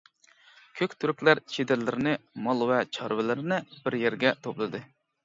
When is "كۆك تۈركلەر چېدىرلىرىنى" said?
0.77-2.13